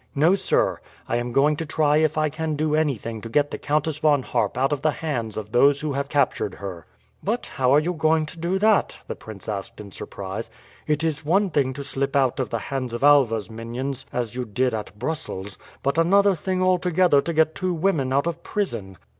"No, 0.15 0.33
sir. 0.33 0.79
I 1.07 1.17
am 1.17 1.31
going 1.31 1.55
to 1.57 1.63
try 1.67 1.97
if 1.97 2.17
I 2.17 2.27
can 2.27 2.55
do 2.55 2.73
anything 2.73 3.21
to 3.21 3.29
get 3.29 3.51
the 3.51 3.59
Countess 3.59 3.99
Von 3.99 4.23
Harp 4.23 4.57
out 4.57 4.73
of 4.73 4.81
the 4.81 4.89
hands 4.89 5.37
of 5.37 5.51
those 5.51 5.81
who 5.81 5.93
have 5.93 6.09
captured 6.09 6.55
her." 6.55 6.87
"But 7.23 7.45
how 7.45 7.71
are 7.71 7.79
you 7.79 7.93
going 7.93 8.25
to 8.25 8.39
do 8.39 8.57
that?" 8.57 8.97
the 9.07 9.13
prince 9.13 9.47
asked 9.47 9.79
in 9.79 9.91
surprise. 9.91 10.49
"It 10.87 11.03
is 11.03 11.23
one 11.23 11.51
thing 11.51 11.71
to 11.73 11.83
slip 11.83 12.15
out 12.15 12.39
of 12.39 12.49
the 12.49 12.57
hands 12.57 12.95
of 12.95 13.03
Alva's 13.03 13.51
minions 13.51 14.07
as 14.11 14.33
you 14.33 14.43
did 14.43 14.73
at 14.73 14.97
Brussels, 14.97 15.59
but 15.83 15.99
another 15.99 16.33
thing 16.33 16.63
altogether 16.63 17.21
to 17.21 17.31
get 17.31 17.53
two 17.53 17.75
women 17.75 18.11
out 18.11 18.25
of 18.25 18.41
prison." 18.41 18.97